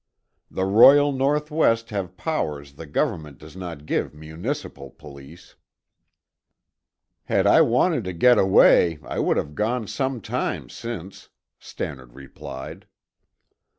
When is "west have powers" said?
1.51-2.73